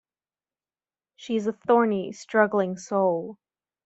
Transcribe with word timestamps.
She 1.15 1.35
is 1.35 1.45
a 1.45 1.53
thorny, 1.53 2.11
struggling 2.11 2.75
soul. 2.75 3.37